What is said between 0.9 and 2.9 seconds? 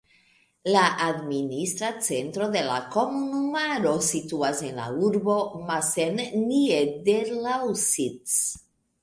administra centro de la